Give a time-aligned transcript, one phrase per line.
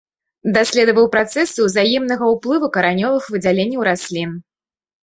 [0.55, 4.29] Даследаваў працэсы ўзаемнага ўплыву каранёвых выдзяленняў раслін.